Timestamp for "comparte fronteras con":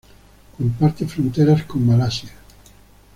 0.57-1.85